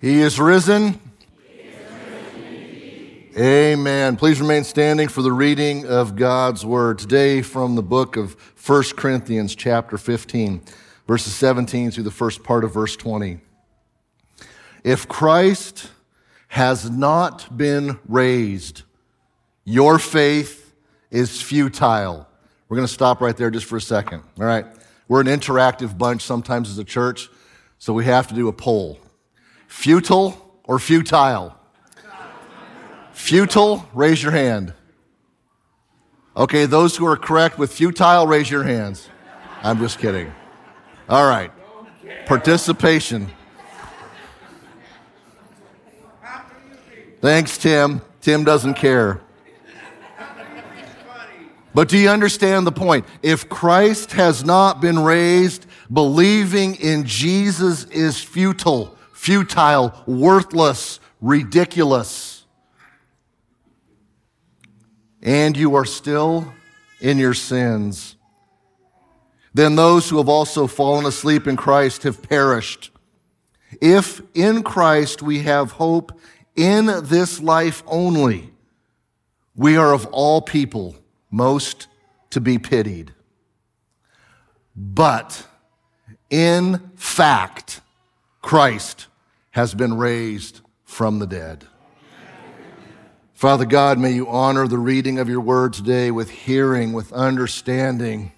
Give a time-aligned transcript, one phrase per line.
[0.00, 1.00] He is risen.
[3.38, 4.16] Amen.
[4.16, 8.82] Please remain standing for the reading of God's word today from the book of 1
[8.96, 10.62] Corinthians, chapter 15,
[11.06, 13.40] verses 17 through the first part of verse 20.
[14.84, 15.90] If Christ
[16.48, 18.82] has not been raised,
[19.64, 20.74] your faith
[21.10, 22.28] is futile.
[22.68, 24.22] We're going to stop right there just for a second.
[24.38, 24.66] All right.
[25.08, 27.28] We're an interactive bunch sometimes as a church,
[27.78, 28.98] so we have to do a poll.
[29.66, 31.56] Futile or futile?
[33.12, 34.74] Futile, raise your hand.
[36.36, 39.08] Okay, those who are correct with futile, raise your hands.
[39.62, 40.32] I'm just kidding.
[41.08, 41.52] All right.
[42.26, 43.28] Participation.
[47.20, 48.02] Thanks, Tim.
[48.20, 49.20] Tim doesn't care.
[51.72, 53.04] But do you understand the point?
[53.22, 58.93] If Christ has not been raised, believing in Jesus is futile,
[59.24, 62.44] futile, worthless, ridiculous.
[65.22, 66.52] And you are still
[67.00, 68.16] in your sins.
[69.54, 72.90] Then those who have also fallen asleep in Christ have perished.
[73.80, 76.12] If in Christ we have hope
[76.54, 78.50] in this life only,
[79.56, 80.96] we are of all people
[81.30, 81.86] most
[82.28, 83.14] to be pitied.
[84.76, 85.46] But
[86.28, 87.80] in fact,
[88.42, 89.06] Christ
[89.54, 91.64] has been raised from the dead.
[93.34, 98.32] Father God, may you honor the reading of your word today with hearing, with understanding,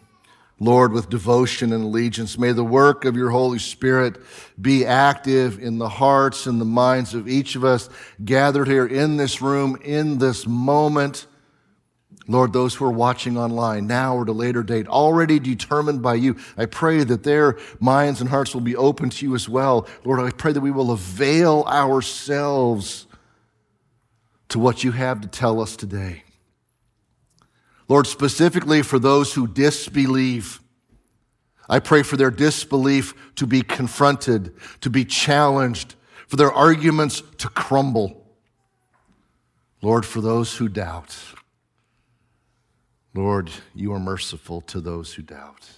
[0.61, 2.39] Lord, with devotion and allegiance.
[2.39, 4.19] May the work of your Holy Spirit
[4.61, 7.89] be active in the hearts and the minds of each of us
[8.23, 11.27] gathered here in this room, in this moment.
[12.29, 16.15] Lord, those who are watching online now or at a later date, already determined by
[16.15, 19.87] you, I pray that their minds and hearts will be open to you as well.
[20.05, 23.07] Lord, I pray that we will avail ourselves
[24.49, 26.25] to what you have to tell us today.
[27.89, 30.61] Lord, specifically for those who disbelieve,
[31.69, 35.95] I pray for their disbelief to be confronted, to be challenged,
[36.27, 38.27] for their arguments to crumble.
[39.83, 41.17] Lord, for those who doubt,
[43.17, 45.71] Lord, you are merciful to those who doubt.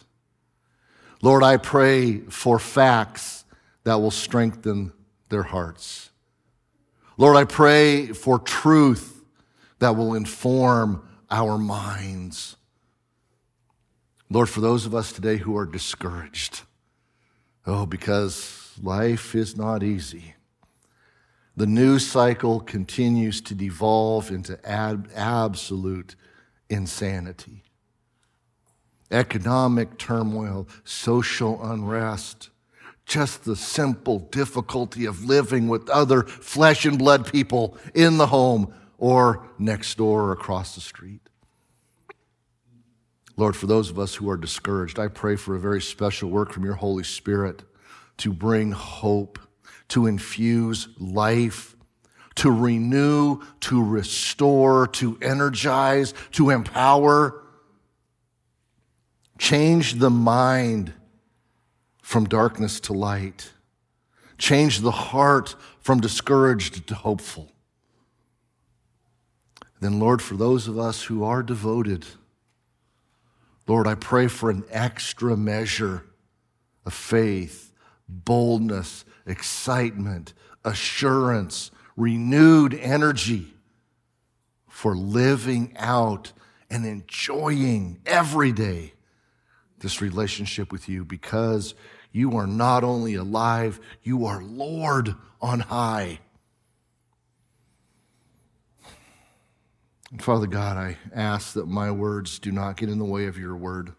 [1.23, 3.45] Lord, I pray for facts
[3.85, 4.93] that will strengthen
[5.29, 6.11] their hearts.
[7.17, 9.23] Lord, I pray for truth
[9.79, 12.57] that will inform our minds.
[14.31, 16.63] Lord, for those of us today who are discouraged,
[17.67, 20.35] oh, because life is not easy.
[21.57, 26.15] The news cycle continues to devolve into ab- absolute
[26.71, 27.63] insanity,
[29.11, 32.51] economic turmoil, social unrest,
[33.07, 38.73] just the simple difficulty of living with other flesh and blood people in the home
[38.99, 41.23] or next door or across the street.
[43.39, 46.53] Lord, for those of us who are discouraged, I pray for a very special work
[46.53, 47.63] from your Holy Spirit
[48.19, 49.39] to bring hope,
[49.89, 51.77] to infuse life
[52.39, 57.43] to renew, to restore, to energize, to empower.
[59.39, 60.93] Change the mind
[62.01, 63.51] from darkness to light.
[64.39, 67.51] Change the heart from discouraged to hopeful.
[69.81, 72.07] Then, Lord, for those of us who are devoted,
[73.67, 76.05] Lord, I pray for an extra measure
[76.87, 77.73] of faith,
[78.09, 80.35] boldness, excitement,
[80.65, 83.53] assurance, renewed energy
[84.69, 86.33] for living out
[86.71, 88.93] and enjoying every day
[89.81, 91.75] this relationship with you because
[92.13, 96.21] you are not only alive, you are Lord on high.
[100.13, 103.37] And Father God, I ask that my words do not get in the way of
[103.37, 103.93] your word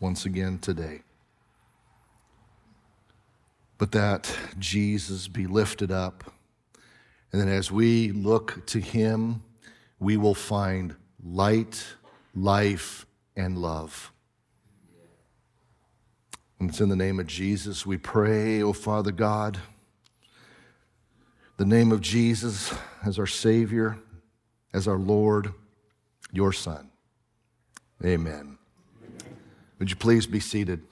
[0.00, 1.02] once again today,
[3.78, 6.32] but that Jesus be lifted up
[7.34, 9.42] and then as we look to Him,
[9.98, 11.84] we will find light,
[12.32, 14.12] life, and love.
[16.60, 19.58] And it's in the name of Jesus we pray, O oh Father God.
[21.56, 22.72] The name of Jesus
[23.04, 23.98] as our Savior,
[24.72, 25.52] as our Lord,
[26.30, 26.88] your Son.
[28.04, 28.58] Amen.
[29.80, 30.82] Would you please be seated?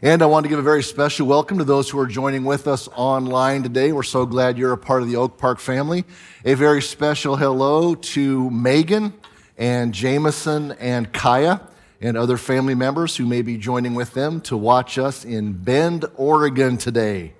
[0.00, 2.68] And I want to give a very special welcome to those who are joining with
[2.68, 3.90] us online today.
[3.90, 6.04] We're so glad you're a part of the Oak Park family.
[6.44, 9.12] A very special hello to Megan
[9.56, 11.60] and Jameson and Kaya
[12.00, 16.04] and other family members who may be joining with them to watch us in Bend,
[16.14, 17.32] Oregon today.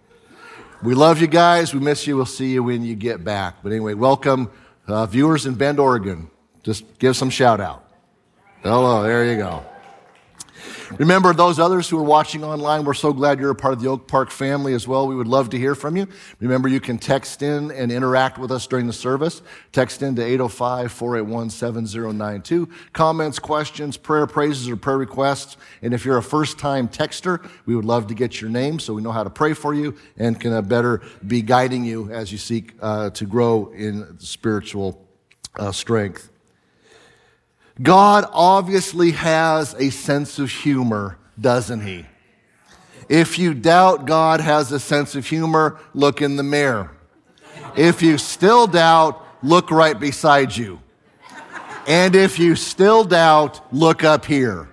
[0.82, 1.72] We love you guys.
[1.72, 2.16] We miss you.
[2.16, 3.62] We'll see you when you get back.
[3.62, 4.50] But anyway, welcome,
[4.88, 6.28] uh, viewers in Bend, Oregon.
[6.64, 7.88] Just give some shout out.
[8.64, 9.64] Hello, there you go.
[10.96, 13.88] Remember, those others who are watching online, we're so glad you're a part of the
[13.88, 15.06] Oak Park family as well.
[15.06, 16.08] We would love to hear from you.
[16.40, 19.42] Remember, you can text in and interact with us during the service.
[19.72, 22.68] Text in to 805 481 7092.
[22.92, 25.56] Comments, questions, prayer praises, or prayer requests.
[25.82, 28.94] And if you're a first time texter, we would love to get your name so
[28.94, 32.38] we know how to pray for you and can better be guiding you as you
[32.38, 35.06] seek uh, to grow in spiritual
[35.58, 36.30] uh, strength.
[37.80, 42.06] God obviously has a sense of humor, doesn't he?
[43.08, 46.90] If you doubt God has a sense of humor, look in the mirror.
[47.76, 50.80] If you still doubt, look right beside you.
[51.86, 54.68] And if you still doubt, look up here.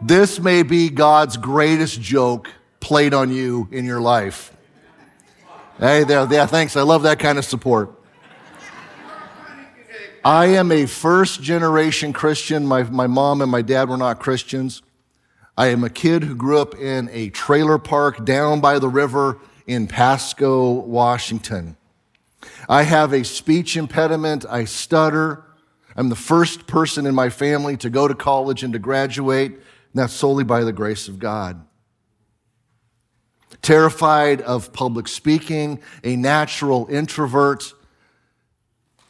[0.00, 2.48] This may be God's greatest joke
[2.78, 4.56] played on you in your life.
[5.78, 6.76] Hey there, yeah, thanks.
[6.76, 7.99] I love that kind of support.
[10.24, 12.66] I am a first generation Christian.
[12.66, 14.82] My, my mom and my dad were not Christians.
[15.56, 19.38] I am a kid who grew up in a trailer park down by the river
[19.66, 21.76] in Pasco, Washington.
[22.68, 24.44] I have a speech impediment.
[24.48, 25.44] I stutter.
[25.96, 29.62] I'm the first person in my family to go to college and to graduate, and
[29.94, 31.64] that's solely by the grace of God.
[33.62, 37.72] Terrified of public speaking, a natural introvert,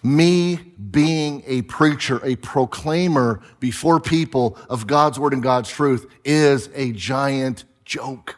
[0.02, 0.56] me
[0.91, 6.93] being a preacher, a proclaimer before people of God's word and God's truth is a
[6.93, 8.37] giant joke.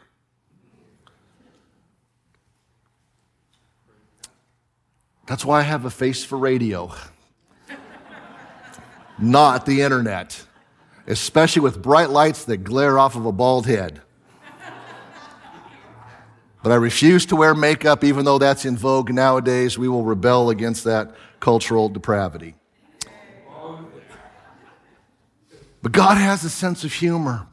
[5.25, 6.91] That's why I have a face for radio,
[9.17, 10.45] not the internet,
[11.07, 14.01] especially with bright lights that glare off of a bald head.
[16.61, 19.77] But I refuse to wear makeup, even though that's in vogue nowadays.
[19.77, 22.55] We will rebel against that cultural depravity.
[25.81, 27.47] But God has a sense of humor.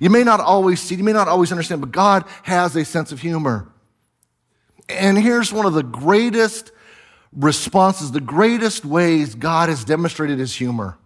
[0.00, 3.10] You may not always see, you may not always understand, but God has a sense
[3.10, 3.72] of humor.
[4.88, 6.70] And here's one of the greatest
[7.32, 10.96] responses, the greatest ways God has demonstrated his humor.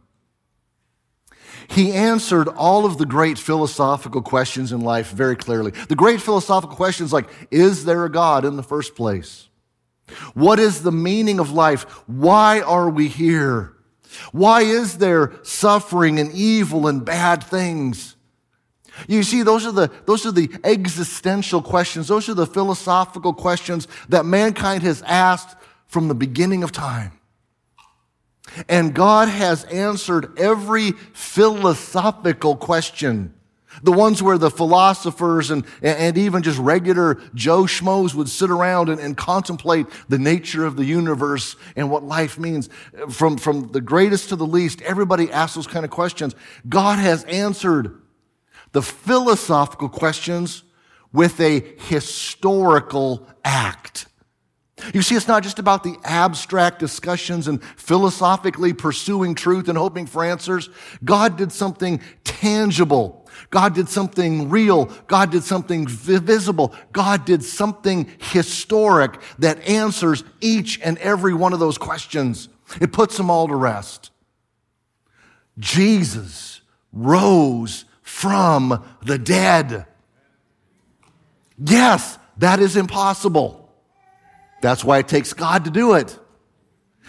[1.67, 5.71] He answered all of the great philosophical questions in life very clearly.
[5.89, 9.50] The great philosophical questions like, is there a God in the first place?
[10.35, 11.83] What is the meaning of life?
[12.07, 13.75] Why are we here?
[14.33, 18.17] Why is there suffering and evil and bad things?
[19.09, 22.09] You see, those are the, those are the existential questions.
[22.09, 27.13] Those are the philosophical questions that mankind has asked from the beginning of time.
[28.69, 33.35] And God has answered every philosophical question
[33.83, 38.89] the ones where the philosophers and, and even just regular Joe Schmoes would sit around
[38.89, 42.69] and, and contemplate the nature of the universe and what life means.
[43.09, 46.35] From, from the greatest to the least, everybody asks those kind of questions.
[46.69, 48.01] God has answered
[48.73, 50.63] the philosophical questions
[51.13, 54.07] with a historical act.
[54.95, 60.07] You see, it's not just about the abstract discussions and philosophically pursuing truth and hoping
[60.07, 60.71] for answers.
[61.05, 63.20] God did something tangible
[63.51, 64.87] God did something real.
[65.09, 66.73] God did something visible.
[66.93, 72.49] God did something historic that answers each and every one of those questions.
[72.81, 74.13] It puts them all to rest.
[75.59, 76.61] Jesus
[76.93, 79.87] rose from the dead.
[81.59, 83.69] Yes, that is impossible.
[84.63, 86.19] That's why it takes God to do it.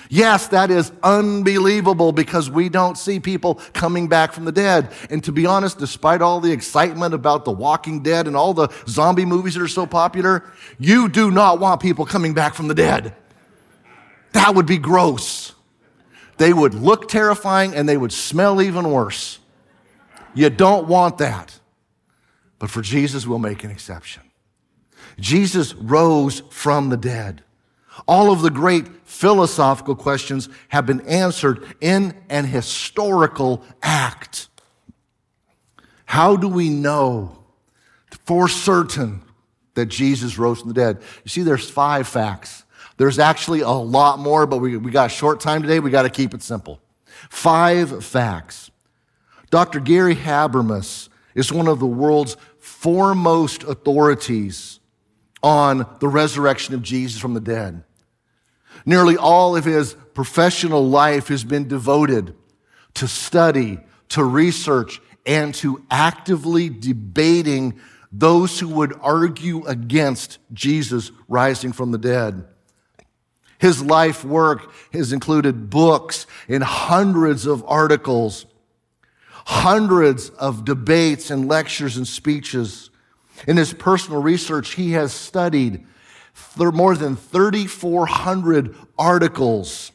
[0.10, 4.92] Yes, that is unbelievable because we don't see people coming back from the dead.
[5.10, 8.70] And to be honest, despite all the excitement about The Walking Dead and all the
[8.88, 10.44] zombie movies that are so popular,
[10.80, 13.16] you do not want people coming back from the dead.
[14.34, 15.54] That would be gross.
[16.38, 19.40] They would look terrifying and they would smell even worse.
[20.34, 21.60] You don't want that.
[22.58, 24.24] But for Jesus, we'll make an exception.
[25.20, 27.44] Jesus rose from the dead.
[28.08, 34.48] All of the great philosophical questions have been answered in an historical act.
[36.06, 37.38] How do we know
[38.26, 39.22] for certain
[39.76, 41.02] that Jesus rose from the dead?
[41.24, 42.66] You see, there's five facts.
[42.98, 45.80] There's actually a lot more, but we, we got a short time today.
[45.80, 46.82] We got to keep it simple.
[47.30, 48.72] Five facts.
[49.50, 49.80] Dr.
[49.80, 54.81] Gary Habermas is one of the world's foremost authorities
[55.44, 57.84] on the resurrection of Jesus from the dead.
[58.86, 62.36] Nearly all of his professional life has been devoted
[62.96, 63.80] to study,
[64.10, 67.80] to research, and to actively debating
[68.12, 72.46] those who would argue against Jesus rising from the dead.
[73.58, 78.46] His life work has included books and hundreds of articles,
[79.46, 82.90] hundreds of debates and lectures and speeches.
[83.48, 85.86] In his personal research, he has studied
[86.58, 89.92] more than 3,400 articles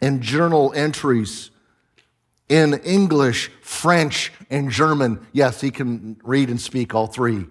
[0.00, 1.50] and journal entries
[2.48, 5.26] in English, French, and German.
[5.32, 7.46] Yes, he can read and speak all three.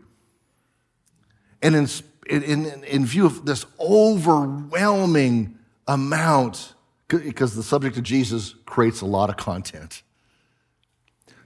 [1.62, 1.88] And in,
[2.30, 5.58] in, in view of this overwhelming
[5.88, 6.74] amount,
[7.08, 10.04] because the subject of Jesus creates a lot of content.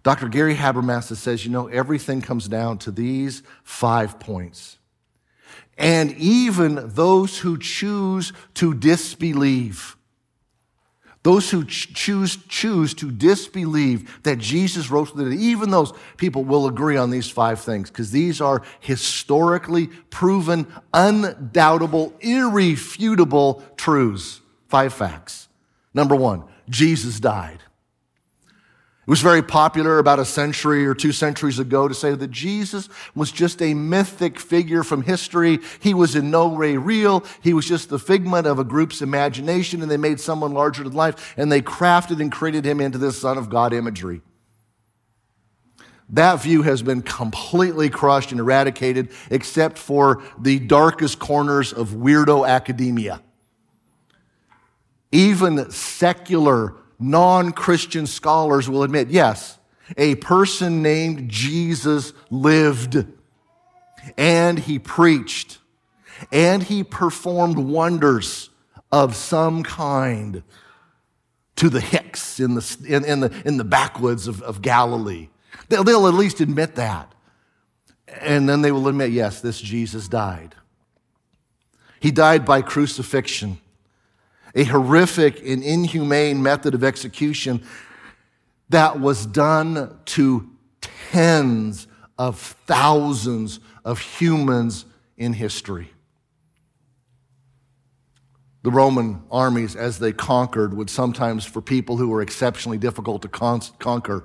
[0.06, 0.30] Dr.
[0.30, 4.78] Gary Habermas says, you know, everything comes down to these five points.
[5.80, 9.98] And even those who choose to disbelieve,
[11.24, 16.44] those who choose, choose to disbelieve that Jesus rose from the dead, even those people
[16.44, 24.40] will agree on these five things because these are historically proven, undoubtable, irrefutable truths.
[24.68, 25.48] Five facts.
[25.96, 27.64] Number one, Jesus died.
[29.06, 32.90] It was very popular about a century or two centuries ago to say that Jesus
[33.14, 35.60] was just a mythic figure from history.
[35.80, 37.24] He was in no way real.
[37.44, 40.94] He was just the figment of a group's imagination, and they made someone larger than
[40.94, 44.22] life, and they crafted and created him into this Son of God imagery.
[46.10, 52.48] That view has been completely crushed and eradicated, except for the darkest corners of weirdo
[52.48, 53.22] academia.
[55.12, 59.58] Even secular non Christian scholars will admit yes,
[59.98, 63.06] a person named Jesus lived
[64.18, 65.60] and he preached
[66.32, 68.50] and he performed wonders
[68.92, 70.44] of some kind
[71.58, 75.30] to the Hicks in the, in, in the, in the backwoods of, of Galilee.
[75.70, 77.14] They'll, they'll at least admit that.
[78.22, 80.56] And then they will admit, yes, this Jesus died.
[82.00, 83.58] He died by crucifixion
[84.56, 87.64] a horrific and inhumane method of execution
[88.70, 90.50] that was done to
[91.12, 94.86] tens of thousands of humans
[95.18, 95.92] in history.
[98.64, 103.28] The Roman armies, as they conquered, would sometimes, for people who were exceptionally difficult to
[103.28, 104.24] con- conquer,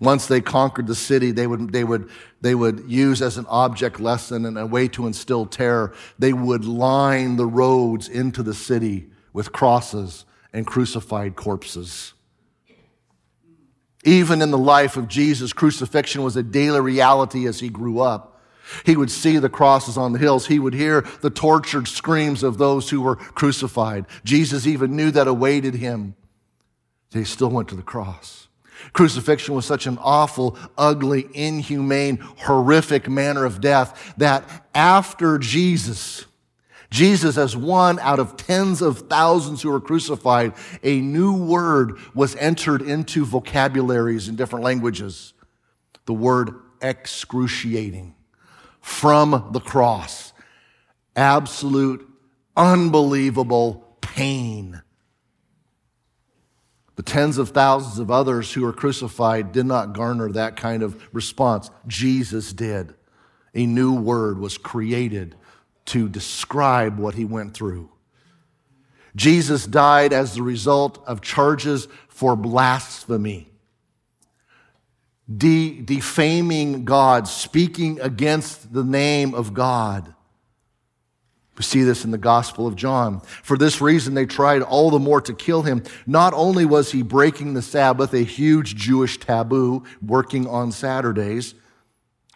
[0.00, 2.08] once they conquered the city, they would, they, would,
[2.40, 6.64] they would use as an object lesson and a way to instill terror, they would
[6.64, 12.12] line the roads into the city with crosses and crucified corpses.
[14.04, 18.40] Even in the life of Jesus, crucifixion was a daily reality as he grew up.
[18.84, 20.46] He would see the crosses on the hills.
[20.46, 24.06] He would hear the tortured screams of those who were crucified.
[24.24, 26.14] Jesus even knew that awaited him.
[27.12, 28.48] He still went to the cross.
[28.92, 36.26] Crucifixion was such an awful, ugly, inhumane, horrific manner of death that after Jesus,
[36.92, 42.36] Jesus, as one out of tens of thousands who were crucified, a new word was
[42.36, 45.32] entered into vocabularies in different languages.
[46.04, 48.14] The word excruciating
[48.82, 50.34] from the cross.
[51.16, 52.06] Absolute,
[52.58, 54.82] unbelievable pain.
[56.96, 61.02] The tens of thousands of others who were crucified did not garner that kind of
[61.14, 61.70] response.
[61.86, 62.92] Jesus did.
[63.54, 65.36] A new word was created
[65.86, 67.90] to describe what he went through.
[69.14, 73.50] Jesus died as the result of charges for blasphemy,
[75.34, 80.14] de- defaming God, speaking against the name of God.
[81.58, 83.20] We see this in the Gospel of John.
[83.42, 85.82] For this reason, they tried all the more to kill him.
[86.06, 91.54] Not only was he breaking the Sabbath, a huge Jewish taboo, working on Saturdays,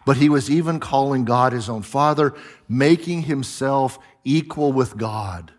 [0.07, 2.33] but he was even calling God his own father,
[2.69, 5.51] making himself equal with God.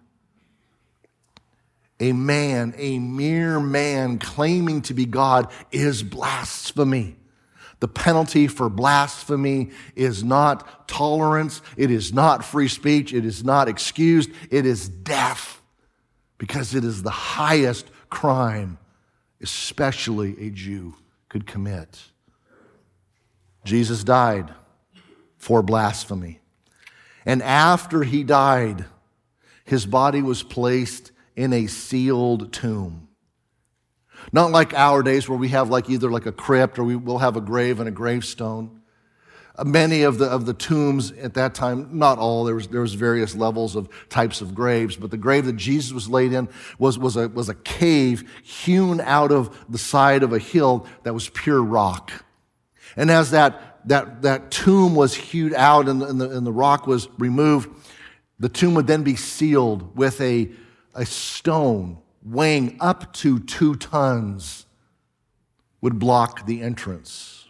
[2.00, 7.16] A man, a mere man claiming to be God is blasphemy.
[7.80, 11.60] The penalty for blasphemy is not tolerance.
[11.76, 13.12] It is not free speech.
[13.12, 14.30] It is not excused.
[14.50, 15.60] It is death
[16.38, 18.78] because it is the highest crime,
[19.42, 20.94] especially a Jew
[21.28, 22.00] could commit.
[23.68, 24.52] Jesus died
[25.37, 26.40] for blasphemy.
[27.26, 28.87] And after he died,
[29.64, 33.08] his body was placed in a sealed tomb.
[34.32, 37.18] Not like our days where we have like either like a crypt or we will
[37.18, 38.80] have a grave and a gravestone.
[39.54, 42.80] Uh, many of the, of the tombs at that time, not all, there was, there
[42.80, 46.48] was various levels of types of graves, but the grave that Jesus was laid in
[46.78, 51.12] was, was, a, was a cave hewn out of the side of a hill that
[51.12, 52.25] was pure rock.
[52.98, 56.52] And as that that, that tomb was hewed out and the, and, the, and the
[56.52, 57.70] rock was removed,
[58.38, 60.50] the tomb would then be sealed with a,
[60.94, 64.66] a stone weighing up to two tons
[65.80, 67.46] would block the entrance.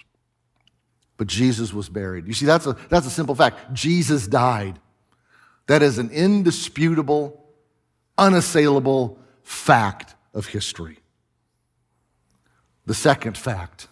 [1.17, 2.27] But Jesus was buried.
[2.27, 3.73] You see, that's a, that's a simple fact.
[3.73, 4.79] Jesus died.
[5.67, 7.45] That is an indisputable,
[8.17, 10.99] unassailable fact of history.
[12.87, 13.89] The second fact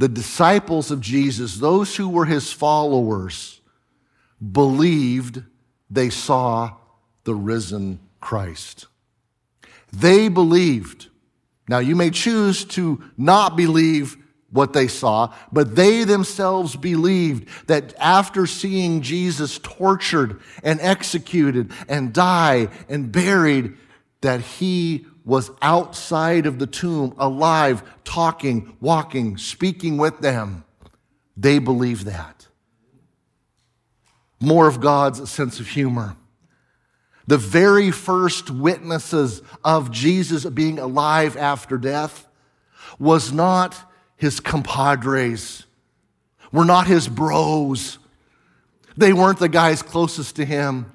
[0.00, 3.60] the disciples of Jesus, those who were his followers,
[4.40, 5.42] believed
[5.90, 6.74] they saw
[7.24, 8.86] the risen Christ.
[9.92, 11.08] They believed.
[11.68, 14.16] Now, you may choose to not believe
[14.50, 22.14] what they saw, but they themselves believed that after seeing Jesus tortured and executed and
[22.14, 23.76] die and buried,
[24.22, 30.64] that he was outside of the tomb, alive, talking, walking, speaking with them.
[31.36, 32.46] They believed that.
[34.40, 36.16] More of God's sense of humor
[37.30, 42.26] the very first witnesses of Jesus being alive after death
[42.98, 43.76] was not
[44.16, 45.64] his compadres,
[46.50, 47.98] were not his bros.
[48.96, 50.92] They weren't the guys closest to him.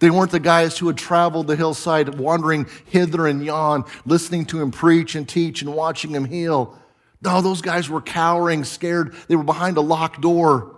[0.00, 4.60] They weren't the guys who had traveled the hillside, wandering hither and yon, listening to
[4.60, 6.78] him preach and teach and watching him heal.
[7.22, 9.14] No, those guys were cowering, scared.
[9.28, 10.76] They were behind a locked door.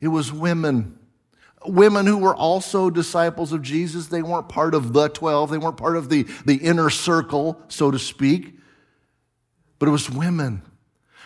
[0.00, 0.96] It was women
[1.68, 4.06] women who were also disciples of Jesus.
[4.06, 7.90] They weren't part of the 12, they weren't part of the, the inner circle, so
[7.90, 8.54] to speak.
[9.78, 10.62] But it was women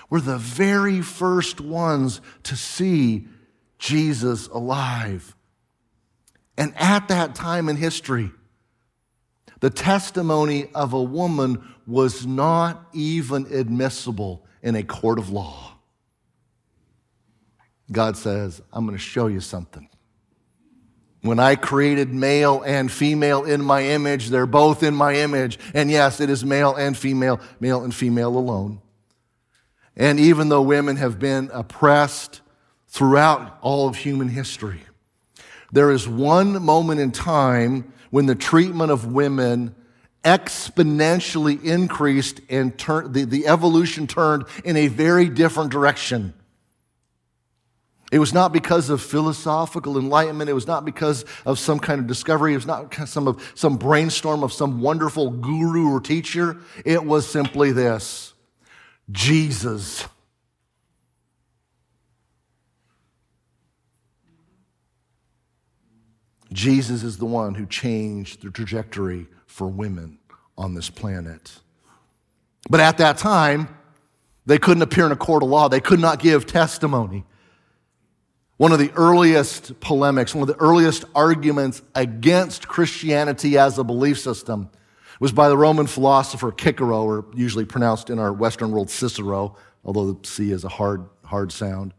[0.09, 3.29] were the very first ones to see
[3.79, 5.37] Jesus alive.
[6.61, 8.31] And at that time in history,
[9.61, 15.79] the testimony of a woman was not even admissible in a court of law.
[17.91, 19.89] God says, I'm going to show you something.
[21.23, 25.59] When I created male and female in my image, they're both in my image.
[25.73, 28.83] And yes, it is male and female, male and female alone.
[29.97, 32.43] And even though women have been oppressed
[32.87, 34.83] throughout all of human history,
[35.73, 39.75] there is one moment in time when the treatment of women
[40.25, 46.35] exponentially increased and the, the evolution turned in a very different direction.
[48.13, 50.51] It was not because of philosophical enlightenment.
[50.51, 52.53] It was not because of some kind of discovery.
[52.53, 56.57] It was not some of some brainstorm of some wonderful guru or teacher.
[56.85, 58.35] It was simply this
[59.11, 60.07] Jesus.
[66.53, 70.19] Jesus is the one who changed the trajectory for women
[70.59, 71.59] on this planet.
[72.69, 73.69] But at that time,
[74.47, 75.69] they couldn't appear in a court of law.
[75.69, 77.25] They could not give testimony.
[78.57, 84.19] One of the earliest polemics, one of the earliest arguments against Christianity as a belief
[84.19, 84.71] system
[85.19, 90.13] was by the Roman philosopher Cicero, or usually pronounced in our Western world Cicero, although
[90.13, 91.95] the C is a hard, hard sound.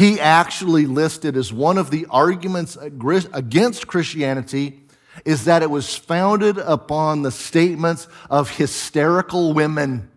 [0.00, 4.80] He actually listed as one of the arguments against Christianity
[5.26, 10.10] is that it was founded upon the statements of hysterical women.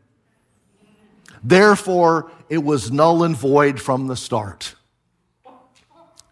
[1.43, 4.75] Therefore, it was null and void from the start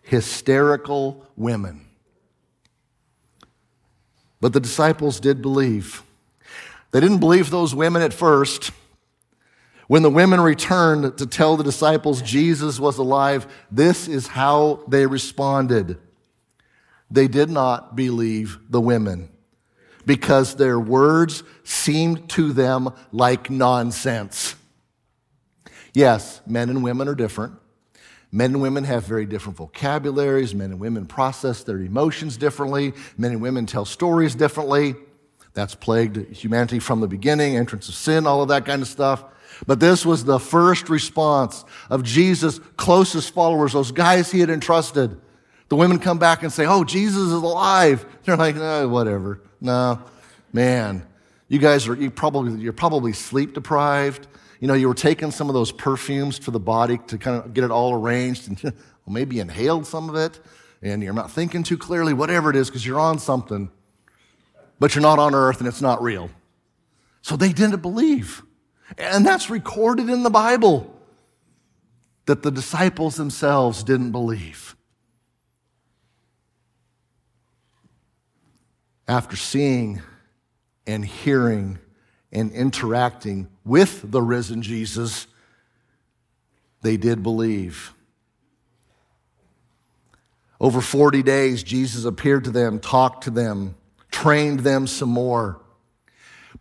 [0.04, 1.86] hysterical women.
[4.40, 6.04] But the disciples did believe.
[6.92, 8.72] They didn't believe those women at first.
[9.92, 15.06] When the women returned to tell the disciples Jesus was alive, this is how they
[15.06, 15.98] responded.
[17.10, 19.28] They did not believe the women
[20.06, 24.56] because their words seemed to them like nonsense.
[25.94, 27.56] Yes, men and women are different.
[28.32, 30.56] Men and women have very different vocabularies.
[30.56, 32.94] Men and women process their emotions differently.
[33.18, 34.96] Men and women tell stories differently.
[35.54, 39.26] That's plagued humanity from the beginning, entrance of sin, all of that kind of stuff.
[39.68, 45.20] But this was the first response of Jesus' closest followers, those guys he had entrusted.
[45.70, 48.06] The women come back and say, Oh, Jesus is alive.
[48.24, 49.42] They're like, oh, whatever.
[49.62, 50.02] No,
[50.52, 51.06] man,
[51.48, 54.28] you guys are you probably, you're probably sleep deprived
[54.62, 57.54] you know, you were taking some of those perfumes for the body to kind of
[57.54, 58.74] get it all arranged and well,
[59.08, 60.40] maybe inhaled some of it
[60.84, 63.70] and you're not thinking too clearly, whatever it is, because you're on something,
[64.80, 66.30] but you're not on earth and it's not real.
[67.24, 68.44] So they didn't believe.
[68.98, 70.92] And that's recorded in the Bible
[72.26, 74.76] that the disciples themselves didn't believe.
[79.08, 80.02] After seeing
[80.88, 81.80] and hearing
[82.32, 85.28] and interacting with the risen Jesus,
[86.82, 87.94] they did believe.
[90.60, 93.76] Over 40 days, Jesus appeared to them, talked to them,
[94.12, 95.61] trained them some more.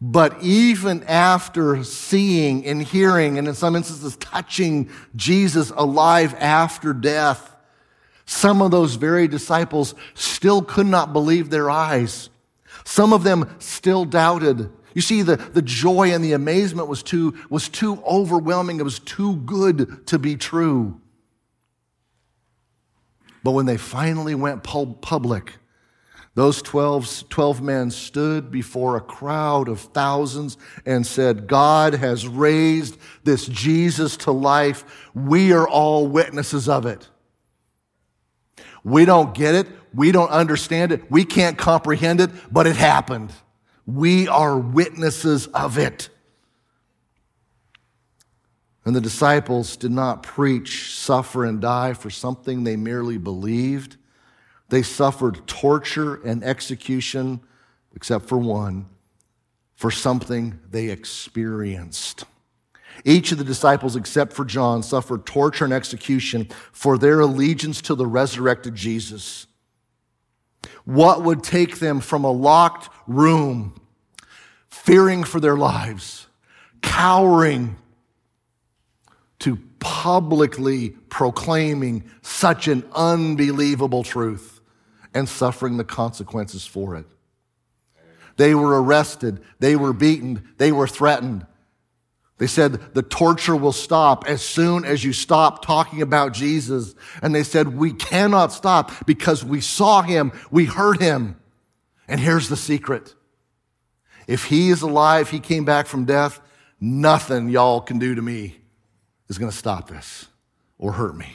[0.00, 7.54] But even after seeing and hearing, and in some instances touching Jesus alive after death,
[8.24, 12.30] some of those very disciples still could not believe their eyes.
[12.84, 14.70] Some of them still doubted.
[14.94, 18.80] You see, the, the joy and the amazement was too, was too overwhelming.
[18.80, 21.00] It was too good to be true.
[23.42, 25.54] But when they finally went public,
[26.34, 32.98] those 12, 12 men stood before a crowd of thousands and said, God has raised
[33.24, 35.10] this Jesus to life.
[35.14, 37.08] We are all witnesses of it.
[38.84, 39.66] We don't get it.
[39.92, 41.10] We don't understand it.
[41.10, 43.32] We can't comprehend it, but it happened.
[43.84, 46.10] We are witnesses of it.
[48.84, 53.96] And the disciples did not preach, suffer, and die for something they merely believed.
[54.70, 57.40] They suffered torture and execution,
[57.94, 58.86] except for one,
[59.74, 62.24] for something they experienced.
[63.04, 67.96] Each of the disciples, except for John, suffered torture and execution for their allegiance to
[67.96, 69.48] the resurrected Jesus.
[70.84, 73.80] What would take them from a locked room,
[74.68, 76.28] fearing for their lives,
[76.80, 77.76] cowering,
[79.40, 84.49] to publicly proclaiming such an unbelievable truth
[85.14, 87.06] and suffering the consequences for it?
[88.36, 91.46] They were arrested, they were beaten, they were threatened.
[92.38, 96.94] They said the torture will stop as soon as you stop talking about Jesus.
[97.20, 101.36] And they said, we cannot stop because we saw him, we heard him.
[102.08, 103.14] And here's the secret.
[104.26, 106.40] If he is alive, he came back from death,
[106.80, 108.56] nothing y'all can do to me
[109.28, 110.26] is going to stop this
[110.78, 111.34] or hurt me.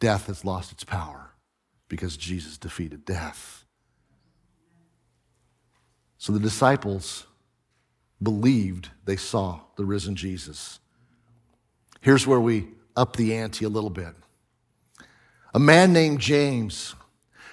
[0.00, 1.23] Death has lost its power
[1.88, 3.64] because Jesus defeated death.
[6.18, 7.26] So the disciples
[8.22, 10.78] believed they saw the risen Jesus.
[12.00, 14.14] Here's where we up the ante a little bit.
[15.52, 16.94] A man named James,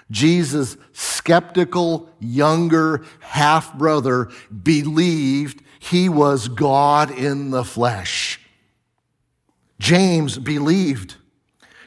[0.09, 4.29] Jesus' skeptical younger half brother,
[4.63, 8.39] believed he was God in the flesh.
[9.79, 11.15] James believed.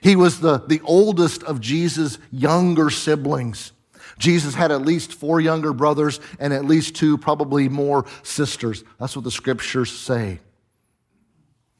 [0.04, 3.72] He was the, the oldest of Jesus' younger siblings.
[4.18, 8.84] Jesus had at least four younger brothers and at least two, probably more sisters.
[9.00, 10.40] That's what the scriptures say.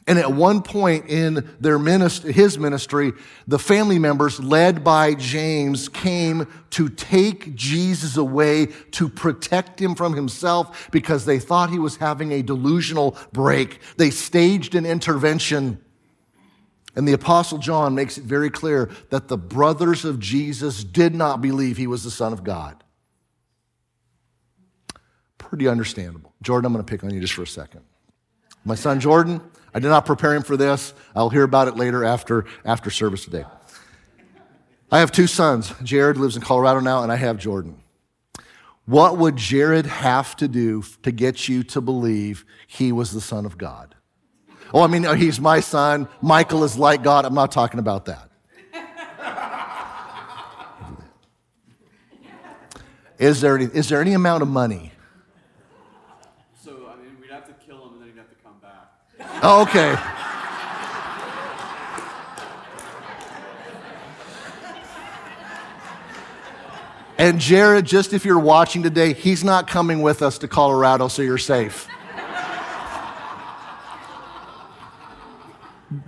[0.06, 3.12] And at one point in their ministry, his ministry,
[3.46, 10.14] the family members led by James came to take Jesus away to protect him from
[10.14, 13.80] himself because they thought he was having a delusional break.
[13.98, 15.83] They staged an intervention.
[16.96, 21.40] And the Apostle John makes it very clear that the brothers of Jesus did not
[21.42, 22.84] believe he was the Son of God.
[25.38, 26.32] Pretty understandable.
[26.42, 27.82] Jordan, I'm going to pick on you just for a second.
[28.64, 29.40] My son Jordan,
[29.74, 30.94] I did not prepare him for this.
[31.14, 33.44] I'll hear about it later after, after service today.
[34.90, 35.72] I have two sons.
[35.82, 37.76] Jared lives in Colorado now, and I have Jordan.
[38.86, 43.44] What would Jared have to do to get you to believe he was the Son
[43.44, 43.93] of God?
[44.74, 46.08] Oh, I mean, he's my son.
[46.20, 47.24] Michael is like God.
[47.24, 48.28] I'm not talking about that.
[53.16, 54.90] Is there any, is there any amount of money?
[56.60, 59.40] So, I mean, we'd have to kill him and then he'd have to come back.
[59.44, 59.96] Oh, okay.
[67.16, 71.22] And Jared, just if you're watching today, he's not coming with us to Colorado, so
[71.22, 71.88] you're safe.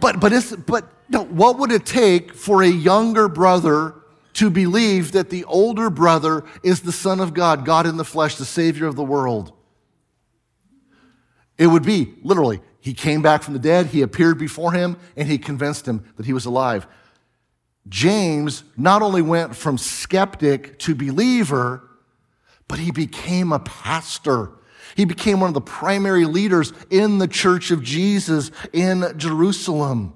[0.07, 3.97] But, but, but no, what would it take for a younger brother
[4.35, 8.37] to believe that the older brother is the Son of God, God in the flesh,
[8.37, 9.53] the Savior of the world?
[11.59, 15.27] It would be literally, he came back from the dead, he appeared before him, and
[15.27, 16.87] he convinced him that he was alive.
[17.88, 21.83] James not only went from skeptic to believer,
[22.69, 24.53] but he became a pastor.
[24.97, 30.15] He became one of the primary leaders in the church of Jesus in Jerusalem.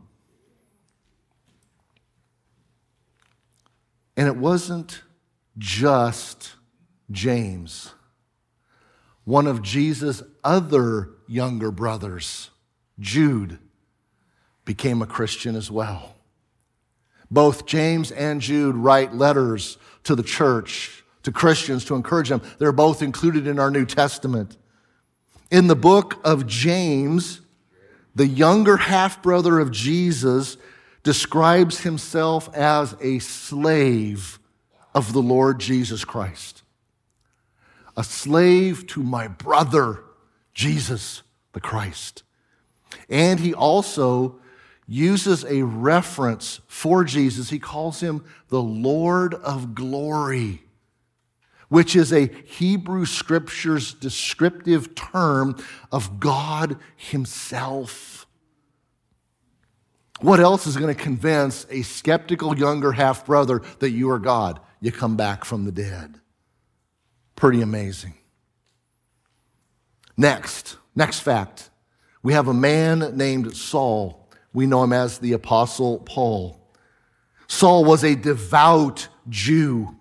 [4.17, 5.03] And it wasn't
[5.59, 6.55] just
[7.11, 7.93] James.
[9.25, 12.49] One of Jesus' other younger brothers,
[12.99, 13.59] Jude,
[14.65, 16.15] became a Christian as well.
[17.31, 22.41] Both James and Jude write letters to the church, to Christians, to encourage them.
[22.59, 24.57] They're both included in our New Testament.
[25.51, 27.41] In the book of James,
[28.15, 30.57] the younger half brother of Jesus,
[31.03, 34.39] describes himself as a slave
[34.95, 36.63] of the Lord Jesus Christ.
[37.97, 40.05] A slave to my brother,
[40.55, 42.23] Jesus the Christ.
[43.09, 44.39] And he also
[44.87, 47.51] uses a reference for Jesus.
[47.51, 50.65] He calls him the Lord of glory,
[51.71, 55.57] which is a Hebrew scripture's descriptive term
[55.91, 58.27] of God Himself.
[60.21, 64.61] What else is going to convince a skeptical younger half brother that you are God?
[64.83, 66.21] You come back from the dead.
[67.37, 68.13] Pretty amazing.
[70.19, 71.71] Next, next fact.
[72.23, 74.21] We have a man named Saul
[74.53, 76.61] we know him as the Apostle Paul.
[77.47, 79.97] Saul was a devout Jew.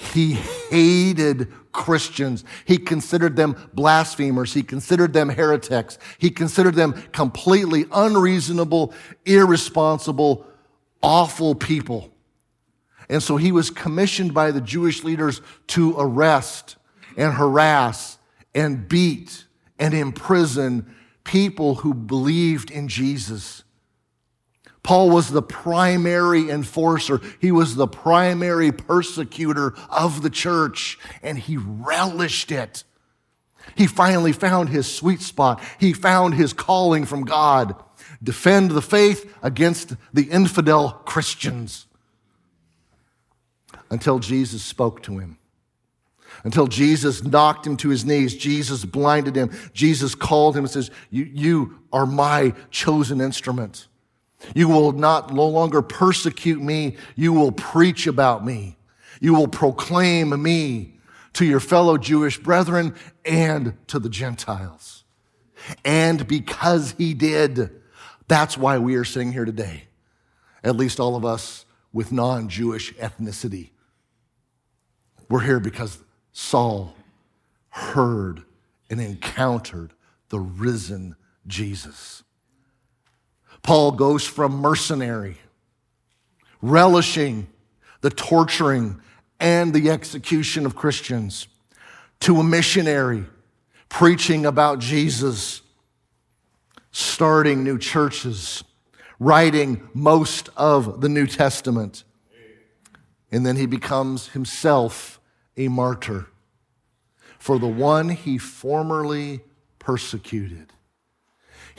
[0.00, 0.32] He
[0.70, 2.42] hated Christians.
[2.64, 4.54] He considered them blasphemers.
[4.54, 5.98] He considered them heretics.
[6.18, 8.94] He considered them completely unreasonable,
[9.26, 10.46] irresponsible,
[11.02, 12.10] awful people.
[13.10, 16.76] And so he was commissioned by the Jewish leaders to arrest
[17.16, 18.18] and harass
[18.54, 19.44] and beat
[19.78, 23.64] and imprison people who believed in Jesus.
[24.82, 27.20] Paul was the primary enforcer.
[27.38, 32.84] He was the primary persecutor of the church, and he relished it.
[33.76, 35.62] He finally found his sweet spot.
[35.78, 37.74] He found his calling from God.
[38.22, 41.86] Defend the faith against the infidel Christians.
[43.90, 45.38] Until Jesus spoke to him.
[46.44, 48.34] Until Jesus knocked him to his knees.
[48.34, 49.50] Jesus blinded him.
[49.72, 53.88] Jesus called him and says, You, you are my chosen instrument.
[54.54, 56.96] You will not no longer persecute me.
[57.16, 58.76] You will preach about me.
[59.20, 60.94] You will proclaim me
[61.34, 65.04] to your fellow Jewish brethren and to the Gentiles.
[65.84, 67.70] And because he did,
[68.28, 69.84] that's why we are sitting here today.
[70.64, 73.70] At least all of us with non Jewish ethnicity.
[75.28, 76.94] We're here because Saul
[77.68, 78.42] heard
[78.88, 79.92] and encountered
[80.28, 82.22] the risen Jesus.
[83.62, 85.36] Paul goes from mercenary,
[86.62, 87.48] relishing
[88.00, 89.00] the torturing
[89.38, 91.48] and the execution of Christians,
[92.20, 93.24] to a missionary
[93.88, 95.62] preaching about Jesus,
[96.90, 98.62] starting new churches,
[99.18, 102.04] writing most of the New Testament.
[103.32, 105.20] And then he becomes himself
[105.56, 106.26] a martyr
[107.38, 109.40] for the one he formerly
[109.78, 110.72] persecuted.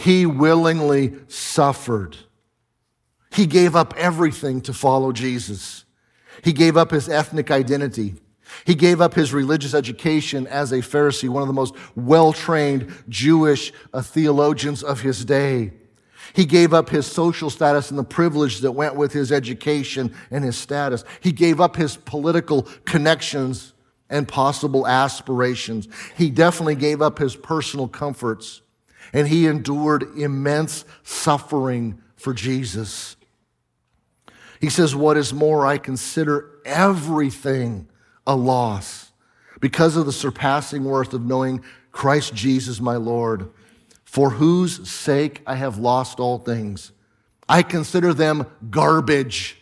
[0.01, 2.17] He willingly suffered.
[3.31, 5.85] He gave up everything to follow Jesus.
[6.43, 8.15] He gave up his ethnic identity.
[8.65, 12.91] He gave up his religious education as a Pharisee, one of the most well trained
[13.09, 15.71] Jewish uh, theologians of his day.
[16.33, 20.43] He gave up his social status and the privilege that went with his education and
[20.43, 21.03] his status.
[21.19, 23.73] He gave up his political connections
[24.09, 25.87] and possible aspirations.
[26.17, 28.61] He definitely gave up his personal comforts
[29.13, 33.15] and he endured immense suffering for Jesus.
[34.59, 37.87] He says, What is more, I consider everything
[38.25, 39.11] a loss
[39.59, 43.49] because of the surpassing worth of knowing Christ Jesus my Lord,
[44.03, 46.91] for whose sake I have lost all things.
[47.49, 49.57] I consider them garbage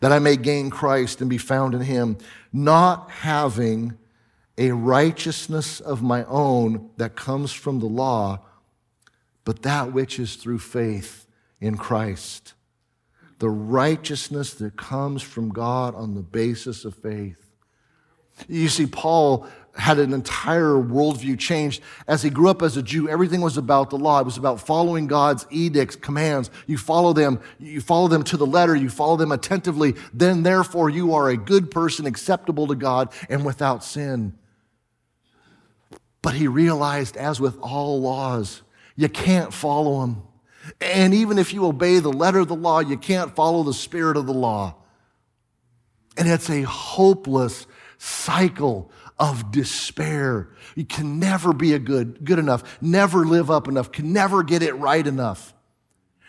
[0.00, 2.16] that I may gain Christ and be found in him,
[2.52, 3.98] not having
[4.60, 8.38] a righteousness of my own that comes from the law,
[9.46, 11.26] but that which is through faith
[11.62, 12.52] in Christ.
[13.38, 17.38] The righteousness that comes from God on the basis of faith.
[18.48, 19.46] You see, Paul
[19.76, 21.80] had an entire worldview changed.
[22.06, 24.20] As he grew up as a Jew, everything was about the law.
[24.20, 26.50] It was about following God's edicts, commands.
[26.66, 29.94] You follow them, you follow them to the letter, you follow them attentively.
[30.12, 34.34] Then, therefore, you are a good person, acceptable to God, and without sin.
[36.22, 38.62] But he realized, as with all laws,
[38.96, 40.22] you can't follow them.
[40.80, 44.16] And even if you obey the letter of the law, you can't follow the spirit
[44.16, 44.74] of the law.
[46.16, 50.50] And it's a hopeless cycle of despair.
[50.74, 54.62] You can never be a good, good enough, never live up enough, can never get
[54.62, 55.54] it right enough.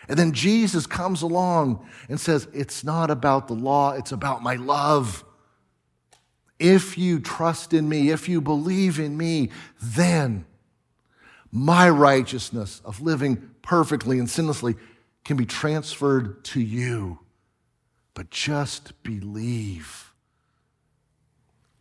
[0.08, 4.56] And then Jesus comes along and says, It's not about the law, it's about my
[4.56, 5.24] love.
[6.62, 9.50] If you trust in me, if you believe in me,
[9.82, 10.46] then
[11.52, 14.78] my righteousness of living perfectly and sinlessly
[15.26, 17.18] can be transferred to you.
[18.14, 20.14] But just believe.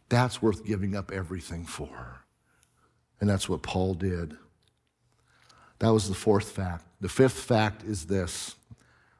[0.08, 2.24] That's worth giving up everything for.
[3.20, 4.34] And that's what Paul did.
[5.80, 6.86] That was the fourth fact.
[7.02, 8.54] The fifth fact is this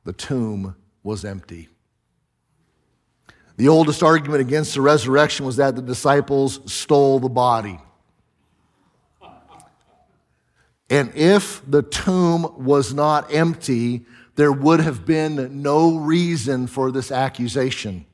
[0.05, 1.69] the tomb was empty.
[3.61, 7.79] The oldest argument against the resurrection was that the disciples stole the body.
[10.89, 17.13] And if the tomb was not empty, there would have been no reason for this
[17.13, 18.07] accusation.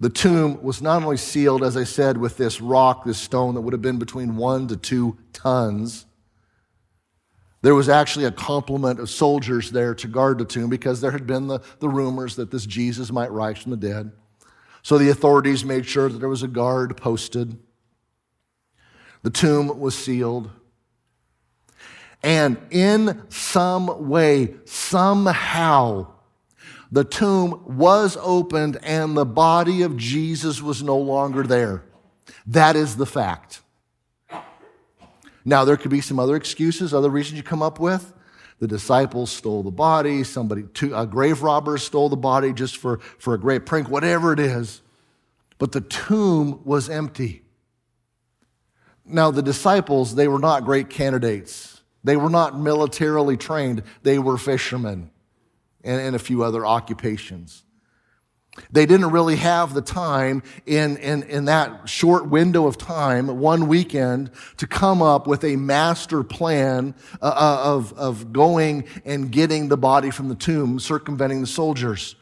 [0.00, 3.62] The tomb was not only sealed, as I said, with this rock, this stone that
[3.62, 6.04] would have been between one to two tons.
[7.62, 11.26] There was actually a complement of soldiers there to guard the tomb because there had
[11.26, 14.12] been the, the rumors that this Jesus might rise from the dead.
[14.82, 17.56] So the authorities made sure that there was a guard posted.
[19.22, 20.50] The tomb was sealed.
[22.24, 26.08] And in some way, somehow,
[26.90, 31.84] the tomb was opened and the body of Jesus was no longer there.
[32.46, 33.61] That is the fact.
[35.44, 38.12] Now, there could be some other excuses, other reasons you come up with.
[38.58, 43.34] The disciples stole the body, somebody, a grave robber stole the body just for, for
[43.34, 44.82] a great prank, whatever it is.
[45.58, 47.42] But the tomb was empty.
[49.04, 51.82] Now, the disciples, they were not great candidates.
[52.04, 55.10] They were not militarily trained, they were fishermen
[55.84, 57.64] and, and a few other occupations.
[58.70, 63.66] They didn't really have the time in, in, in that short window of time, one
[63.66, 69.68] weekend, to come up with a master plan uh, uh of, of going and getting
[69.68, 72.14] the body from the tomb, circumventing the soldiers.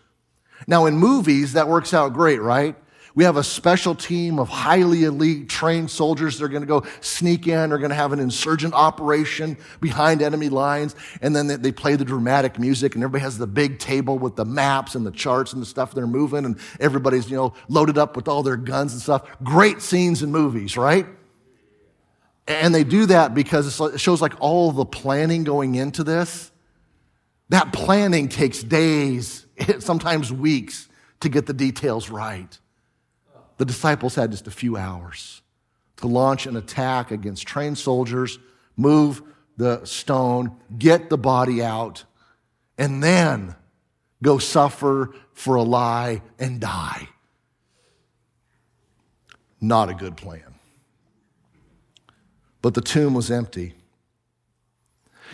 [0.69, 2.77] Now, in movies, that works out great, right?
[3.15, 6.85] We have a special team of highly elite trained soldiers that are going to go
[7.01, 10.95] sneak in, are going to have an insurgent operation behind enemy lines.
[11.21, 14.45] And then they play the dramatic music and everybody has the big table with the
[14.45, 18.15] maps and the charts and the stuff they're moving and everybody's, you know, loaded up
[18.15, 19.29] with all their guns and stuff.
[19.43, 21.07] Great scenes in movies, right?
[22.47, 26.51] And they do that because it shows like all the planning going into this.
[27.49, 29.47] That planning takes days,
[29.81, 30.89] sometimes weeks
[31.21, 32.60] to get the details right.
[33.61, 35.43] The disciples had just a few hours
[35.99, 38.39] to launch an attack against trained soldiers,
[38.75, 39.23] move
[39.59, 42.05] the stone, get the body out,
[42.79, 43.55] and then
[44.23, 47.11] go suffer for a lie and die.
[49.61, 50.55] Not a good plan.
[52.63, 53.75] But the tomb was empty.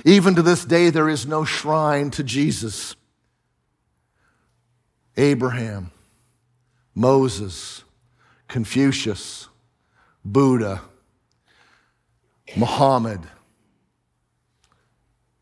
[0.04, 2.96] Even to this day, there is no shrine to Jesus.
[5.16, 5.92] Abraham,
[6.92, 7.84] Moses,
[8.48, 9.48] Confucius,
[10.24, 10.82] Buddha,
[12.56, 13.20] Muhammad,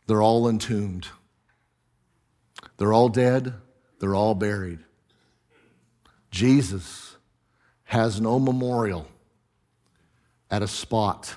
[0.06, 1.08] they're all entombed.
[2.76, 3.54] They're all dead.
[4.00, 4.80] They're all buried.
[6.30, 7.16] Jesus
[7.84, 9.06] has no memorial
[10.50, 11.36] at a spot.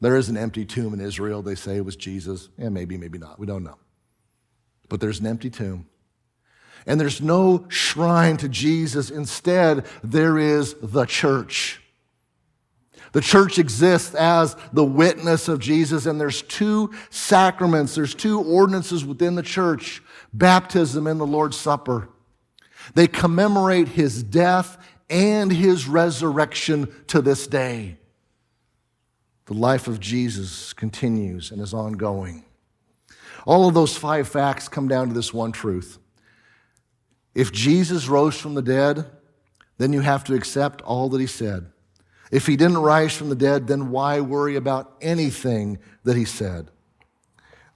[0.00, 1.42] There is an empty tomb in Israel.
[1.42, 2.48] They say it was Jesus.
[2.58, 3.38] Yeah, maybe, maybe not.
[3.38, 3.76] We don't know.
[4.88, 5.86] But there's an empty tomb
[6.86, 9.10] and there's no shrine to Jesus.
[9.10, 11.82] Instead, there is the church.
[13.12, 19.04] The church exists as the witness of Jesus, and there's two sacraments, there's two ordinances
[19.04, 22.08] within the church baptism and the Lord's Supper.
[22.94, 24.76] They commemorate his death
[25.08, 27.96] and his resurrection to this day.
[29.46, 32.44] The life of Jesus continues and is ongoing.
[33.46, 35.98] All of those five facts come down to this one truth
[37.36, 39.04] if Jesus rose from the dead,
[39.76, 41.66] then you have to accept all that he said.
[42.32, 46.70] If he didn't rise from the dead, then why worry about anything that he said?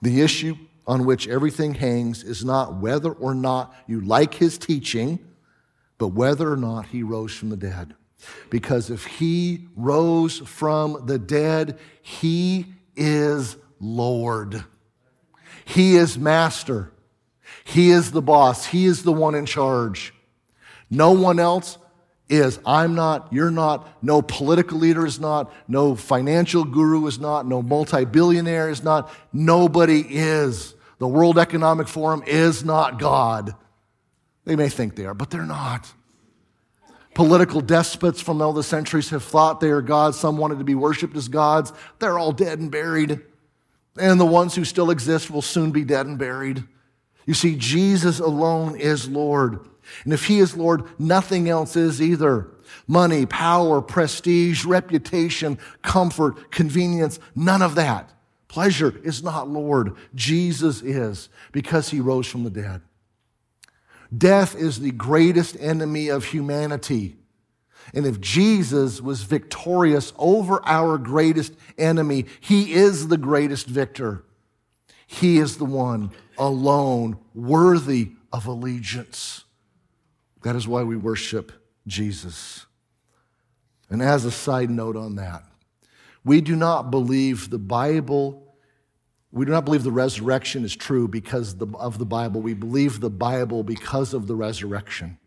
[0.01, 0.55] The issue
[0.87, 5.19] on which everything hangs is not whether or not you like his teaching,
[5.99, 7.93] but whether or not he rose from the dead.
[8.49, 14.63] Because if he rose from the dead, he is Lord.
[15.65, 16.91] He is master.
[17.63, 20.13] He is the boss, He is the one in charge.
[20.89, 21.77] No one else
[22.31, 22.59] is.
[22.65, 27.61] I'm not, you're not, no political leader is not, no financial guru is not, no
[27.61, 30.75] multi billionaire is not, nobody is.
[30.99, 33.55] The World Economic Forum is not God.
[34.45, 35.91] They may think they are, but they're not.
[37.13, 40.17] Political despots from all the centuries have thought they are gods.
[40.17, 41.73] Some wanted to be worshiped as gods.
[41.99, 43.19] They're all dead and buried.
[43.97, 46.63] And the ones who still exist will soon be dead and buried.
[47.25, 49.59] You see, Jesus alone is Lord.
[50.03, 52.47] And if He is Lord, nothing else is either.
[52.87, 58.09] Money, power, prestige, reputation, comfort, convenience, none of that.
[58.47, 59.95] Pleasure is not Lord.
[60.15, 62.81] Jesus is because He rose from the dead.
[64.15, 67.15] Death is the greatest enemy of humanity.
[67.93, 74.23] And if Jesus was victorious over our greatest enemy, he is the greatest victor.
[75.07, 76.11] He is the one
[76.41, 79.45] alone worthy of allegiance.
[80.41, 81.51] That is why we worship
[81.85, 82.65] Jesus.
[83.89, 85.43] And as a side note on that,
[86.25, 88.55] we do not believe the Bible,
[89.31, 92.41] we do not believe the resurrection is true because of the Bible.
[92.41, 95.19] We believe the Bible because of the resurrection.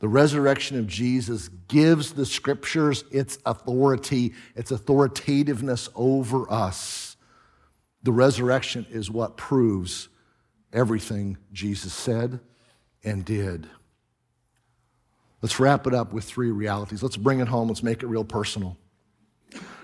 [0.00, 7.07] The resurrection of Jesus gives the scriptures its authority, its authoritativeness over us.
[8.08, 10.08] The resurrection is what proves
[10.72, 12.40] everything Jesus said
[13.04, 13.68] and did.
[15.42, 17.02] Let's wrap it up with three realities.
[17.02, 17.68] Let's bring it home.
[17.68, 18.78] Let's make it real personal.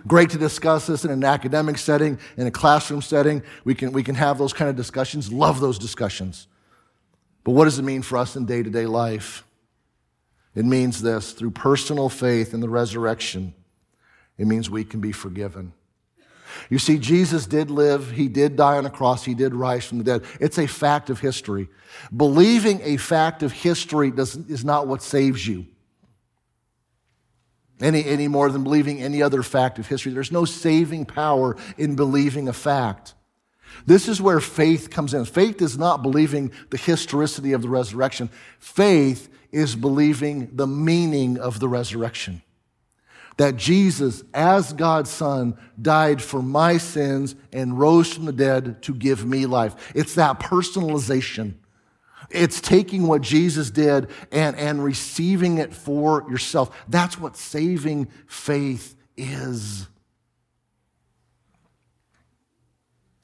[0.07, 3.43] Great to discuss this in an academic setting, in a classroom setting.
[3.65, 5.31] We can, we can have those kind of discussions.
[5.31, 6.47] Love those discussions.
[7.45, 9.45] But what does it mean for us in day to day life?
[10.55, 13.53] It means this through personal faith in the resurrection,
[14.39, 15.75] it means we can be forgiven.
[16.71, 19.99] You see, Jesus did live, he did die on a cross, he did rise from
[19.99, 20.25] the dead.
[20.41, 21.69] It's a fact of history.
[22.15, 25.67] Believing a fact of history does, is not what saves you.
[27.81, 30.13] Any, any more than believing any other fact of history.
[30.13, 33.15] There's no saving power in believing a fact.
[33.87, 35.25] This is where faith comes in.
[35.25, 38.31] Faith is not believing the historicity of the resurrection.
[38.59, 42.43] Faith is believing the meaning of the resurrection.
[43.37, 48.95] That Jesus, as God's Son, died for my sins and rose from the dead to
[48.95, 49.93] give me life.
[49.95, 51.55] It's that personalization.
[52.31, 56.77] It's taking what Jesus did and, and receiving it for yourself.
[56.89, 59.89] That's what saving faith is.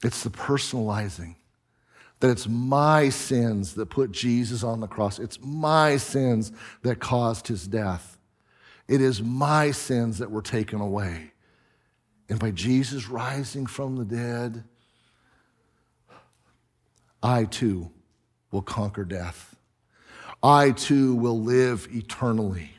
[0.03, 1.35] It's the personalizing
[2.21, 5.19] that it's my sins that put Jesus on the cross.
[5.19, 6.51] It's my sins
[6.83, 8.17] that caused his death.
[8.91, 11.31] It is my sins that were taken away.
[12.27, 14.65] And by Jesus rising from the dead,
[17.23, 17.89] I too
[18.51, 19.55] will conquer death.
[20.43, 22.71] I too will live eternally.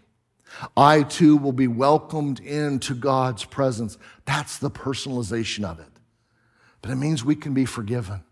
[0.76, 3.96] I too will be welcomed into God's presence.
[4.26, 5.98] That's the personalization of it.
[6.82, 8.22] But it means we can be forgiven.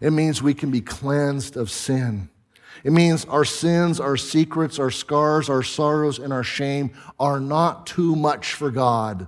[0.00, 2.28] It means we can be cleansed of sin.
[2.84, 7.86] It means our sins, our secrets, our scars, our sorrows, and our shame are not
[7.86, 9.26] too much for God.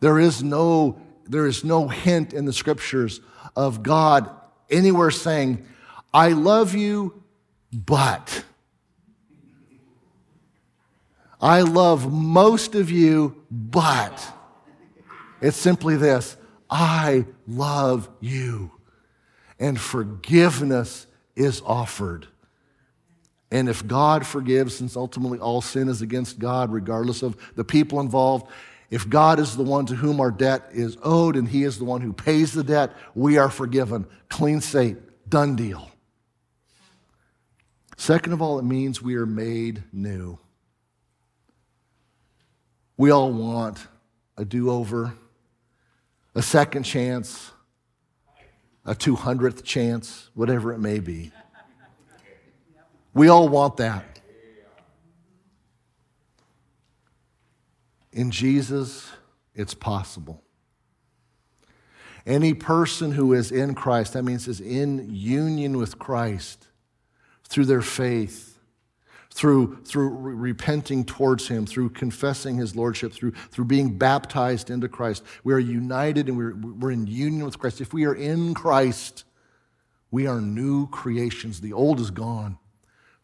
[0.00, 3.20] There is no, there is no hint in the scriptures
[3.54, 4.30] of God
[4.68, 5.64] anywhere saying,
[6.12, 7.22] I love you,
[7.72, 8.44] but.
[11.40, 14.34] I love most of you, but.
[15.40, 16.36] It's simply this
[16.68, 18.72] I love you.
[19.58, 22.26] And forgiveness is offered.
[23.50, 28.00] And if God forgives, since ultimately all sin is against God, regardless of the people
[28.00, 28.46] involved,
[28.90, 31.84] if God is the one to whom our debt is owed and He is the
[31.84, 34.06] one who pays the debt, we are forgiven.
[34.28, 34.96] Clean slate,
[35.28, 35.90] done deal.
[37.96, 40.38] Second of all, it means we are made new.
[42.96, 43.86] We all want
[44.36, 45.14] a do over
[46.34, 47.50] a second chance,
[48.88, 51.30] a 200th chance, whatever it may be.
[53.12, 54.20] We all want that.
[58.12, 59.10] In Jesus,
[59.54, 60.42] it's possible.
[62.24, 66.68] Any person who is in Christ, that means is in union with Christ
[67.44, 68.47] through their faith,
[69.38, 75.22] through, through repenting towards Him, through confessing His Lordship, through, through being baptized into Christ.
[75.44, 77.80] We are united and we're, we're in union with Christ.
[77.80, 79.22] If we are in Christ,
[80.10, 81.60] we are new creations.
[81.60, 82.58] The old is gone,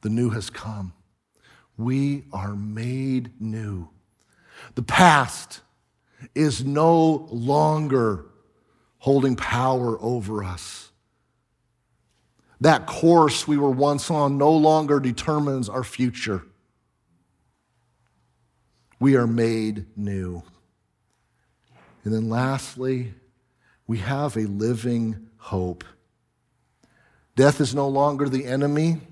[0.02, 0.92] the new has come.
[1.76, 3.88] We are made new.
[4.76, 5.62] The past
[6.32, 8.26] is no longer
[8.98, 10.83] holding power over us.
[12.64, 16.46] That course we were once on no longer determines our future.
[18.98, 20.42] We are made new.
[22.04, 23.12] And then lastly,
[23.86, 25.84] we have a living hope.
[27.36, 29.02] Death is no longer the enemy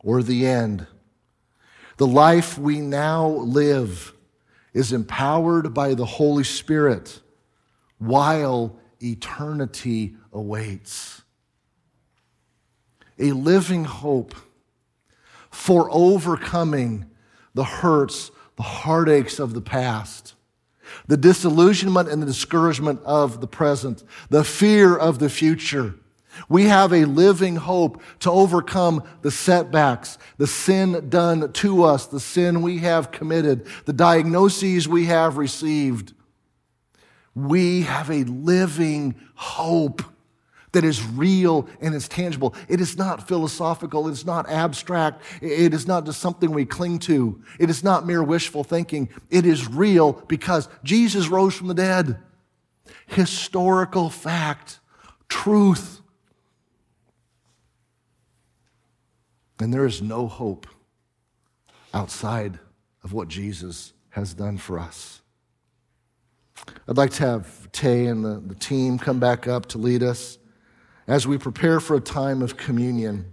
[0.00, 0.88] or the end.
[1.96, 4.12] The life we now live
[4.72, 7.20] is empowered by the Holy Spirit
[7.98, 11.19] while eternity awaits
[13.20, 14.34] a living hope
[15.50, 17.06] for overcoming
[17.54, 20.34] the hurts, the heartaches of the past,
[21.06, 25.94] the disillusionment and the discouragement of the present, the fear of the future.
[26.48, 32.20] We have a living hope to overcome the setbacks, the sin done to us, the
[32.20, 36.14] sin we have committed, the diagnoses we have received.
[37.34, 40.02] We have a living hope
[40.72, 42.54] that is real and is tangible.
[42.68, 46.98] It is not philosophical, it is not abstract, it is not just something we cling
[47.00, 49.08] to, it is not mere wishful thinking.
[49.30, 52.18] It is real because Jesus rose from the dead.
[53.06, 54.80] Historical fact,
[55.28, 56.00] truth.
[59.58, 60.66] And there is no hope
[61.92, 62.58] outside
[63.02, 65.20] of what Jesus has done for us.
[66.88, 70.38] I'd like to have Tay and the, the team come back up to lead us
[71.10, 73.32] as we prepare for a time of communion.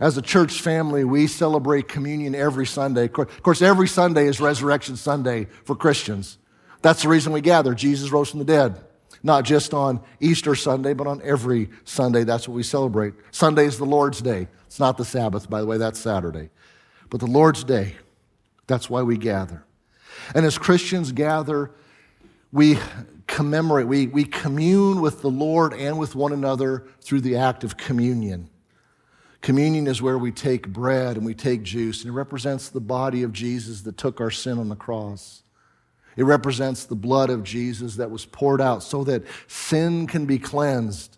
[0.00, 3.04] As a church family, we celebrate communion every Sunday.
[3.04, 6.38] Of course, every Sunday is Resurrection Sunday for Christians.
[6.80, 7.74] That's the reason we gather.
[7.74, 8.80] Jesus rose from the dead.
[9.22, 12.24] Not just on Easter Sunday, but on every Sunday.
[12.24, 13.12] That's what we celebrate.
[13.30, 14.48] Sunday is the Lord's Day.
[14.66, 16.48] It's not the Sabbath, by the way, that's Saturday.
[17.10, 17.96] But the Lord's Day,
[18.66, 19.64] that's why we gather.
[20.34, 21.72] And as Christians gather,
[22.50, 22.78] we
[23.32, 27.78] commemorate, we, we commune with the Lord and with one another through the act of
[27.78, 28.50] communion.
[29.40, 33.22] Communion is where we take bread and we take juice, and it represents the body
[33.22, 35.44] of Jesus that took our sin on the cross.
[36.14, 40.38] It represents the blood of Jesus that was poured out so that sin can be
[40.38, 41.16] cleansed.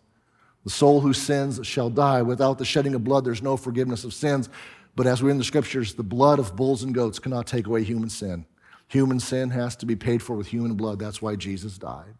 [0.62, 2.23] The soul who sins shall die.
[2.23, 4.49] Without the shedding of blood, there's no forgiveness of sins.
[4.95, 7.83] But as we're in the scriptures, the blood of bulls and goats cannot take away
[7.83, 8.47] human sin.
[8.95, 11.01] Human sin has to be paid for with human blood.
[11.01, 12.14] That's why Jesus died.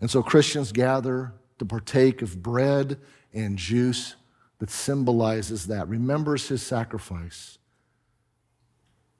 [0.00, 2.98] And so Christians gather to partake of bread
[3.32, 4.16] and juice
[4.58, 7.58] that symbolizes that, remembers his sacrifice,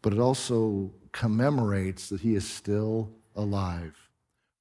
[0.02, 3.94] but it also commemorates that he is still alive.